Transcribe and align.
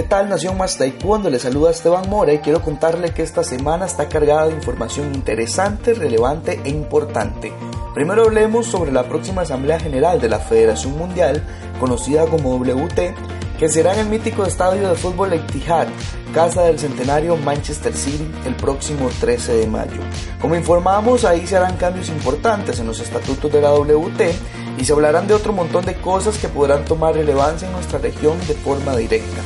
¿Qué 0.00 0.06
tal 0.06 0.30
Nación 0.30 0.56
Más 0.56 0.78
Taekwondo? 0.78 1.28
Le 1.28 1.38
saluda 1.38 1.70
Esteban 1.70 2.08
Mora 2.08 2.32
y 2.32 2.38
quiero 2.38 2.62
contarle 2.62 3.12
que 3.12 3.22
esta 3.22 3.44
semana 3.44 3.84
está 3.84 4.08
cargada 4.08 4.46
de 4.46 4.54
información 4.54 5.14
interesante, 5.14 5.92
relevante 5.92 6.58
e 6.64 6.70
importante. 6.70 7.52
Primero 7.92 8.22
hablemos 8.22 8.66
sobre 8.66 8.92
la 8.92 9.06
próxima 9.06 9.42
Asamblea 9.42 9.78
General 9.78 10.18
de 10.18 10.30
la 10.30 10.38
Federación 10.38 10.96
Mundial, 10.96 11.42
conocida 11.78 12.24
como 12.24 12.56
WT, 12.56 13.14
que 13.58 13.68
será 13.68 13.92
en 13.92 14.00
el 14.00 14.06
mítico 14.06 14.46
estadio 14.46 14.88
de 14.88 14.94
fútbol 14.94 15.34
Etihad, 15.34 15.88
casa 16.32 16.62
del 16.62 16.78
centenario 16.78 17.36
Manchester 17.36 17.92
City, 17.92 18.26
el 18.46 18.56
próximo 18.56 19.10
13 19.20 19.52
de 19.52 19.66
mayo. 19.66 20.00
Como 20.40 20.56
informamos, 20.56 21.26
ahí 21.26 21.46
se 21.46 21.58
harán 21.58 21.76
cambios 21.76 22.08
importantes 22.08 22.80
en 22.80 22.86
los 22.86 23.00
estatutos 23.00 23.52
de 23.52 23.60
la 23.60 23.74
WT 23.74 24.32
y 24.78 24.84
se 24.86 24.94
hablarán 24.94 25.26
de 25.26 25.34
otro 25.34 25.52
montón 25.52 25.84
de 25.84 25.96
cosas 25.96 26.38
que 26.38 26.48
podrán 26.48 26.86
tomar 26.86 27.14
relevancia 27.14 27.68
en 27.68 27.74
nuestra 27.74 27.98
región 27.98 28.38
de 28.48 28.54
forma 28.54 28.96
directa. 28.96 29.42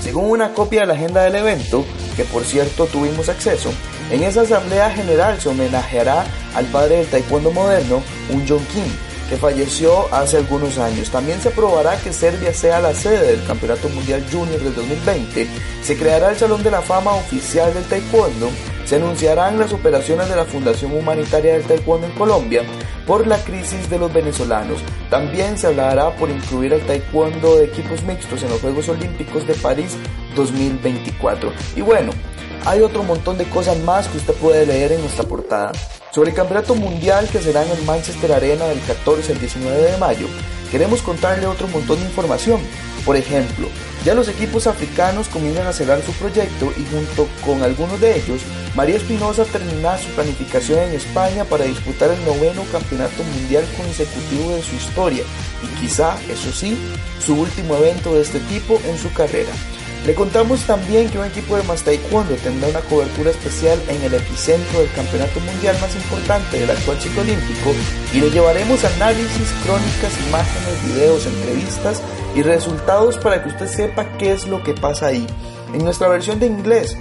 Según 0.00 0.30
una 0.30 0.54
copia 0.54 0.82
de 0.82 0.86
la 0.86 0.94
agenda 0.94 1.22
del 1.22 1.36
evento, 1.36 1.84
que 2.16 2.24
por 2.24 2.44
cierto 2.44 2.86
tuvimos 2.86 3.28
acceso, 3.28 3.70
en 4.10 4.22
esa 4.22 4.42
asamblea 4.42 4.90
general 4.90 5.40
se 5.40 5.48
homenajeará 5.48 6.24
al 6.54 6.66
padre 6.66 6.98
del 6.98 7.06
taekwondo 7.08 7.50
moderno, 7.50 8.02
un 8.30 8.46
John 8.48 8.64
Kim, 8.72 8.84
que 9.28 9.36
falleció 9.36 10.12
hace 10.12 10.38
algunos 10.38 10.78
años. 10.78 11.10
También 11.10 11.40
se 11.40 11.48
aprobará 11.48 11.96
que 11.98 12.12
Serbia 12.12 12.54
sea 12.54 12.80
la 12.80 12.94
sede 12.94 13.36
del 13.36 13.46
Campeonato 13.46 13.88
Mundial 13.90 14.24
Junior 14.32 14.60
del 14.60 14.74
2020, 14.74 15.46
se 15.82 15.96
creará 15.96 16.30
el 16.30 16.36
Salón 16.36 16.62
de 16.62 16.70
la 16.70 16.80
Fama 16.80 17.12
Oficial 17.14 17.74
del 17.74 17.84
Taekwondo, 17.84 18.48
se 18.88 18.96
anunciarán 18.96 19.58
las 19.58 19.74
operaciones 19.74 20.30
de 20.30 20.36
la 20.36 20.46
Fundación 20.46 20.94
Humanitaria 20.94 21.52
del 21.52 21.64
Taekwondo 21.64 22.06
en 22.06 22.14
Colombia 22.14 22.62
por 23.06 23.26
la 23.26 23.36
crisis 23.36 23.90
de 23.90 23.98
los 23.98 24.10
venezolanos. 24.10 24.78
También 25.10 25.58
se 25.58 25.66
hablará 25.66 26.16
por 26.16 26.30
incluir 26.30 26.72
el 26.72 26.80
taekwondo 26.86 27.56
de 27.56 27.66
equipos 27.66 28.02
mixtos 28.04 28.42
en 28.42 28.48
los 28.48 28.62
Juegos 28.62 28.88
Olímpicos 28.88 29.46
de 29.46 29.52
París 29.54 29.94
2024. 30.34 31.52
Y 31.76 31.82
bueno, 31.82 32.12
hay 32.64 32.80
otro 32.80 33.02
montón 33.02 33.36
de 33.36 33.44
cosas 33.50 33.78
más 33.80 34.08
que 34.08 34.16
usted 34.16 34.32
puede 34.34 34.64
leer 34.64 34.92
en 34.92 35.02
nuestra 35.02 35.24
portada. 35.24 35.72
Sobre 36.10 36.30
el 36.30 36.36
Campeonato 36.36 36.74
Mundial 36.74 37.28
que 37.30 37.40
será 37.40 37.64
en 37.66 37.70
el 37.70 37.84
Manchester 37.84 38.32
Arena 38.32 38.64
del 38.68 38.80
14 38.80 39.32
al 39.32 39.38
19 39.38 39.82
de 39.82 39.98
mayo, 39.98 40.26
queremos 40.70 41.02
contarle 41.02 41.46
otro 41.46 41.68
montón 41.68 41.98
de 41.98 42.06
información. 42.06 42.58
Por 43.04 43.16
ejemplo, 43.16 43.68
ya 44.04 44.14
los 44.14 44.28
equipos 44.28 44.66
africanos 44.66 45.28
comienzan 45.28 45.66
a 45.66 45.72
cerrar 45.72 46.02
su 46.02 46.12
proyecto 46.12 46.72
y 46.76 46.84
junto 46.90 47.28
con 47.44 47.62
algunos 47.62 48.00
de 48.00 48.16
ellos, 48.16 48.42
María 48.74 48.96
Espinosa 48.96 49.44
terminará 49.44 49.98
su 49.98 50.08
planificación 50.10 50.78
en 50.80 50.94
España 50.94 51.44
para 51.44 51.64
disputar 51.64 52.10
el 52.10 52.24
noveno 52.24 52.62
campeonato 52.70 53.22
mundial 53.24 53.64
consecutivo 53.76 54.54
de 54.54 54.62
su 54.62 54.76
historia 54.76 55.24
y 55.62 55.80
quizá, 55.80 56.16
eso 56.30 56.52
sí, 56.52 56.78
su 57.24 57.34
último 57.34 57.76
evento 57.76 58.14
de 58.14 58.22
este 58.22 58.40
tipo 58.40 58.80
en 58.86 58.98
su 58.98 59.12
carrera. 59.12 59.52
Le 60.06 60.14
contamos 60.14 60.60
también 60.60 61.10
que 61.10 61.18
un 61.18 61.26
equipo 61.26 61.56
de 61.56 61.64
más 61.64 61.82
taekwondo 61.82 62.36
tendrá 62.36 62.68
una 62.68 62.80
cobertura 62.80 63.30
especial 63.30 63.78
en 63.88 64.00
el 64.02 64.14
epicentro 64.14 64.80
del 64.80 64.90
campeonato 64.92 65.40
mundial 65.40 65.76
más 65.80 65.94
importante 65.96 66.60
del 66.60 66.70
actual 66.70 67.00
ciclo 67.00 67.22
olímpico 67.22 67.74
y 68.14 68.20
le 68.20 68.30
llevaremos 68.30 68.84
análisis, 68.84 69.48
crónicas, 69.64 70.12
imágenes, 70.28 70.86
videos, 70.86 71.26
entrevistas 71.26 72.00
y 72.34 72.42
resultados 72.42 73.18
para 73.18 73.42
que 73.42 73.48
usted 73.48 73.66
sepa 73.66 74.16
qué 74.18 74.32
es 74.32 74.46
lo 74.46 74.62
que 74.62 74.74
pasa 74.74 75.06
ahí. 75.06 75.26
En 75.72 75.84
nuestra 75.84 76.08
versión 76.08 76.38
de 76.38 76.46
inglés, 76.46 76.96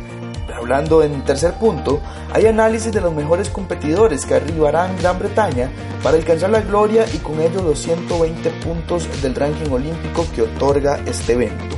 hablando 0.55 1.03
en 1.03 1.23
tercer 1.23 1.53
punto, 1.53 2.01
hay 2.33 2.47
análisis 2.47 2.91
de 2.91 3.01
los 3.01 3.13
mejores 3.13 3.49
competidores 3.49 4.25
que 4.25 4.35
arribarán 4.35 4.97
Gran 4.97 5.19
Bretaña 5.19 5.69
para 6.03 6.17
alcanzar 6.17 6.49
la 6.49 6.61
gloria 6.61 7.05
y 7.13 7.17
con 7.17 7.39
ello 7.39 7.61
los 7.61 7.79
120 7.79 8.49
puntos 8.63 9.07
del 9.21 9.35
ranking 9.35 9.69
olímpico 9.71 10.25
que 10.35 10.41
otorga 10.41 10.99
este 11.05 11.33
evento. 11.33 11.77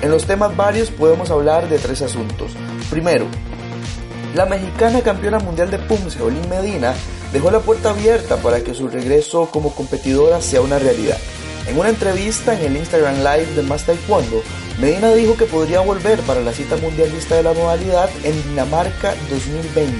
En 0.00 0.10
los 0.10 0.26
temas 0.26 0.54
varios 0.56 0.90
podemos 0.90 1.30
hablar 1.30 1.68
de 1.68 1.78
tres 1.78 2.02
asuntos. 2.02 2.52
Primero, 2.90 3.26
la 4.34 4.44
mexicana 4.46 5.00
campeona 5.00 5.38
mundial 5.38 5.70
de 5.70 5.78
Pumse, 5.78 6.20
Olin 6.22 6.48
Medina, 6.48 6.92
dejó 7.32 7.50
la 7.50 7.60
puerta 7.60 7.90
abierta 7.90 8.36
para 8.36 8.60
que 8.60 8.74
su 8.74 8.88
regreso 8.88 9.48
como 9.50 9.74
competidora 9.74 10.40
sea 10.40 10.60
una 10.60 10.78
realidad. 10.78 11.16
En 11.66 11.78
una 11.78 11.88
entrevista 11.88 12.54
en 12.54 12.64
el 12.64 12.76
Instagram 12.76 13.16
Live 13.18 13.54
de 13.54 13.62
Más 13.62 13.84
Taekwondo, 13.86 14.42
Medina 14.78 15.14
dijo 15.14 15.36
que 15.36 15.46
podría 15.46 15.80
volver 15.80 16.20
para 16.20 16.40
la 16.40 16.52
cita 16.52 16.76
mundialista 16.76 17.36
de 17.36 17.42
la 17.42 17.54
modalidad 17.54 18.10
en 18.22 18.42
Dinamarca 18.50 19.14
2020. 19.30 19.98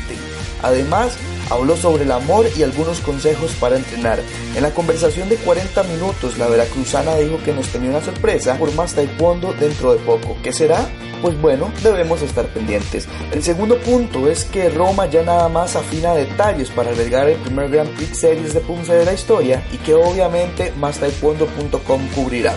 Además, 0.63 1.17
habló 1.51 1.77
sobre 1.77 2.05
el 2.05 2.13
amor 2.13 2.47
y 2.57 2.63
algunos 2.63 3.01
consejos 3.01 3.53
para 3.61 3.77
entrenar. 3.77 4.21
En 4.55 4.63
la 4.63 4.71
conversación 4.71 5.29
de 5.29 5.37
40 5.37 5.83
minutos, 5.85 6.39
la 6.39 6.49
veracruzana 6.49 7.17
dijo 7.17 7.39
que 7.45 7.53
nos 7.53 7.69
tenía 7.69 7.91
una 7.91 8.01
sorpresa 8.01 8.57
por 8.57 8.73
más 8.75 8.95
taekwondo 8.95 9.53
dentro 9.59 9.93
de 9.93 9.99
poco. 10.01 10.37
¿Qué 10.43 10.53
será? 10.53 10.89
Pues 11.23 11.41
bueno, 11.41 11.73
debemos 11.83 12.21
estar 12.23 12.47
pendientes. 12.49 13.09
El 13.33 13.43
segundo 13.43 13.79
punto 13.79 14.29
es 14.29 14.45
que 14.45 14.69
Roma 14.69 15.07
ya 15.07 15.23
nada 15.23 15.49
más 15.49 15.75
afina 15.75 16.15
detalles 16.15 16.71
para 16.71 16.91
albergar 16.91 17.29
el 17.29 17.39
primer 17.39 17.71
Grand 17.71 17.91
Prix 17.97 18.19
Series 18.19 18.55
de 18.55 18.61
Punce 18.61 18.95
de 18.95 19.05
la 19.05 19.15
historia 19.15 19.63
y 19.73 19.79
que 19.79 19.95
obviamente 19.95 20.73
MásTaekwondo.com 20.77 22.09
cubrirá. 22.15 22.55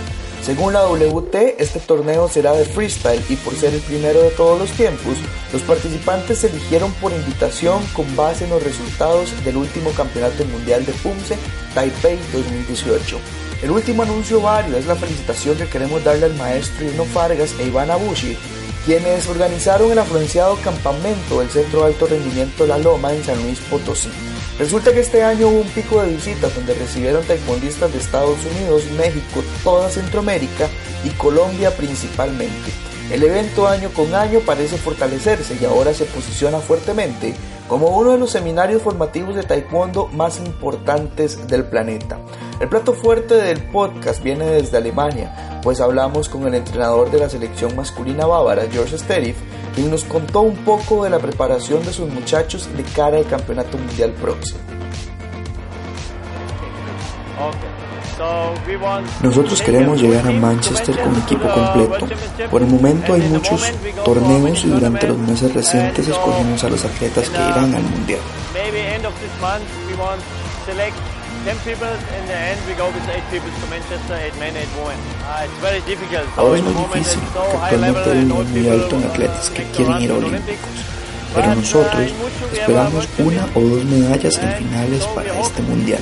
Según 0.48 0.72
la 0.72 0.88
WT, 0.88 1.60
este 1.60 1.82
torneo 1.82 2.30
será 2.30 2.54
de 2.54 2.64
freestyle 2.64 3.22
y 3.28 3.36
por 3.36 3.54
ser 3.54 3.74
el 3.74 3.82
primero 3.82 4.22
de 4.22 4.30
todos 4.30 4.58
los 4.58 4.72
tiempos, 4.72 5.18
los 5.52 5.62
participantes 5.64 6.38
se 6.38 6.48
eligieron 6.48 6.94
por 6.94 7.12
invitación 7.12 7.86
con 7.88 8.16
base 8.16 8.46
en 8.46 8.52
los 8.52 8.64
resultados 8.64 9.44
del 9.44 9.58
último 9.58 9.92
Campeonato 9.92 10.46
Mundial 10.46 10.86
de 10.86 10.94
Pumse 10.94 11.38
Taipei 11.76 12.18
2018. 12.32 13.20
El 13.62 13.72
último 13.72 14.04
anuncio 14.04 14.40
vario 14.40 14.78
es 14.78 14.86
la 14.86 14.96
felicitación 14.96 15.58
que 15.58 15.68
queremos 15.68 16.02
darle 16.06 16.28
al 16.28 16.36
maestro 16.36 16.86
Irno 16.86 17.04
Fargas 17.04 17.54
e 17.60 17.66
Iván 17.66 17.92
Abushi, 17.92 18.38
quienes 18.86 19.28
organizaron 19.28 19.92
el 19.92 20.00
afluenciado 20.00 20.56
campamento 20.64 21.42
del 21.42 21.50
Centro 21.50 21.82
de 21.82 21.88
Alto 21.88 22.06
Rendimiento 22.06 22.66
La 22.66 22.78
Loma 22.78 23.14
en 23.14 23.22
San 23.22 23.44
Luis 23.44 23.60
Potosí. 23.70 24.12
Resulta 24.60 24.92
que 24.92 25.02
este 25.02 25.24
año 25.24 25.50
hubo 25.50 25.62
un 25.62 25.70
pico 25.70 26.02
de 26.02 26.14
visitas 26.14 26.56
donde 26.56 26.74
recibieron 26.74 27.24
taekwondistas 27.24 27.94
de 27.94 28.00
Estados 28.00 28.40
Unidos, 28.56 28.86
México, 28.98 29.44
toda 29.64 29.88
Centroamérica 29.88 30.68
y 31.04 31.10
Colombia 31.10 31.70
principalmente. 31.78 32.72
El 33.12 33.22
evento 33.22 33.68
año 33.68 33.90
con 33.94 34.16
año 34.16 34.40
parece 34.40 34.78
fortalecerse 34.78 35.58
y 35.62 35.66
ahora 35.66 35.94
se 35.94 36.06
posiciona 36.06 36.58
fuertemente 36.58 37.36
como 37.68 37.90
uno 37.90 38.14
de 38.14 38.18
los 38.18 38.32
seminarios 38.32 38.82
formativos 38.82 39.36
de 39.36 39.44
taekwondo 39.44 40.08
más 40.08 40.40
importantes 40.40 41.48
del 41.48 41.66
planeta. 41.66 42.18
El 42.60 42.70
plato 42.70 42.94
fuerte 42.94 43.36
del 43.36 43.62
podcast 43.62 44.24
viene 44.24 44.46
desde 44.46 44.78
Alemania, 44.78 45.60
pues 45.62 45.80
hablamos 45.80 46.28
con 46.28 46.48
el 46.48 46.56
entrenador 46.56 47.12
de 47.12 47.20
la 47.20 47.30
selección 47.30 47.76
masculina 47.76 48.26
bávara, 48.26 48.64
George 48.72 48.98
Sterif, 48.98 49.38
quien 49.76 49.92
nos 49.92 50.04
contó 50.04 50.42
un 50.42 50.56
poco 50.58 51.04
de 51.04 51.12
la 51.12 51.20
preparación 51.20 51.86
de 51.86 51.94
sus 51.94 52.10
muchachos 52.10 52.68
de 52.76 52.84
cara 52.84 53.18
al 53.18 53.28
campeonato 53.28 53.78
mundial 53.78 54.12
próximo. 54.14 54.60
Nosotros 59.22 59.62
queremos 59.62 60.02
llegar 60.02 60.28
a 60.28 60.32
Manchester 60.32 61.00
con 61.00 61.16
equipo 61.16 61.48
completo. 61.48 62.08
Por 62.50 62.64
el 62.64 62.68
momento 62.68 63.14
hay 63.14 63.22
muchos 63.22 63.72
torneos 64.04 64.66
y 64.66 64.70
durante 64.70 65.08
los 65.08 65.18
meses 65.20 65.54
recientes 65.54 66.08
escogimos 66.08 66.64
a 66.64 66.70
los 66.70 66.84
atletas 66.84 67.30
que 67.30 67.38
irán 67.38 67.76
al 67.76 67.84
mundial. 67.84 68.20
Ahora 76.36 76.58
es 76.58 76.64
muy 76.64 76.74
difícil, 77.00 77.20
porque 77.34 77.58
actualmente 77.64 78.12
hay 78.12 78.18
un 78.20 78.52
muy 78.52 78.70
alto 78.70 78.96
en 78.98 79.04
atletas 79.06 79.50
que 79.52 79.64
quieren 79.72 80.02
ir 80.02 80.12
a 80.12 80.16
Olímpicos. 80.16 80.70
Pero 81.36 81.56
nosotros 81.56 82.02
esperamos 82.54 83.08
una 83.20 83.46
o 83.56 83.62
dos 83.62 83.86
medallas 83.86 84.38
en 84.38 84.54
finales 84.56 85.04
para 85.06 85.40
este 85.40 85.62
mundial. 85.62 86.02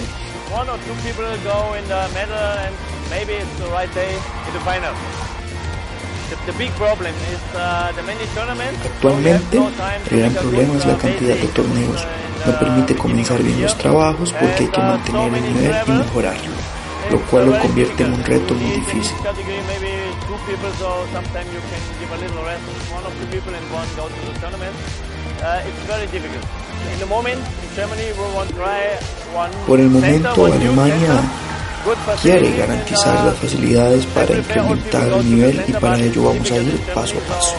Actualmente, 8.96 9.58
el 10.12 10.20
gran 10.20 10.34
problema 10.34 10.74
es 10.78 10.86
la 10.86 10.98
cantidad 10.98 11.36
de 11.36 11.48
torneos. 11.50 12.02
No 12.46 12.59
permite 12.59 12.96
comenzar 12.96 13.42
bien 13.42 13.62
los 13.62 13.78
trabajos 13.78 14.32
porque 14.34 14.64
hay 14.64 14.68
que 14.70 14.80
mantener 14.80 15.34
el 15.34 15.53
nivel 15.53 15.76
y 15.88 15.92
mejorarlo, 15.92 16.52
lo 17.12 17.22
cual 17.22 17.46
lo 17.47 17.59
convierte 17.59 18.03
en 18.03 18.14
un 18.14 18.24
reto 18.24 18.53
muy 18.53 18.72
difícil. 18.72 19.18
Por 29.68 29.80
el 29.80 29.90
momento, 29.90 30.46
Alemania 30.46 31.22
quiere 32.22 32.58
garantizar 32.58 33.26
las 33.26 33.36
facilidades 33.38 34.06
para 34.08 34.36
incrementar 34.36 35.08
el 35.08 35.30
nivel 35.30 35.64
y 35.68 35.74
para 35.74 36.00
ello 36.00 36.24
vamos 36.24 36.52
a 36.52 36.58
ir 36.58 36.80
paso 36.94 37.18
a 37.18 37.34
paso. 37.34 37.56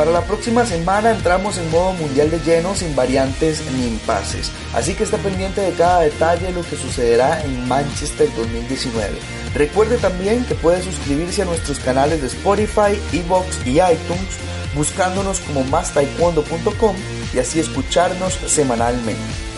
Para 0.00 0.12
la 0.12 0.22
próxima 0.22 0.64
semana 0.64 1.10
entramos 1.10 1.58
en 1.58 1.70
modo 1.70 1.92
mundial 1.92 2.30
de 2.30 2.40
lleno 2.40 2.74
sin 2.74 2.96
variantes 2.96 3.62
ni 3.70 3.86
impases, 3.86 4.50
así 4.72 4.94
que 4.94 5.04
esté 5.04 5.18
pendiente 5.18 5.60
de 5.60 5.72
cada 5.72 6.00
detalle 6.00 6.46
de 6.46 6.52
lo 6.54 6.62
que 6.62 6.76
sucederá 6.76 7.42
en 7.42 7.68
Manchester 7.68 8.30
2019. 8.34 9.10
Recuerde 9.54 9.98
también 9.98 10.46
que 10.46 10.54
puede 10.54 10.82
suscribirse 10.82 11.42
a 11.42 11.44
nuestros 11.44 11.80
canales 11.80 12.22
de 12.22 12.28
Spotify, 12.28 12.98
Evox 13.12 13.58
y 13.66 13.72
iTunes 13.72 14.38
buscándonos 14.74 15.40
como 15.40 15.64
mastaekwondo.com 15.64 16.96
y 17.34 17.38
así 17.38 17.60
escucharnos 17.60 18.38
semanalmente. 18.46 19.49